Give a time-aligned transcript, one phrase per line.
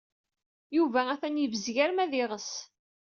[0.75, 2.51] Yuba atan yebzeg arma d iɣes.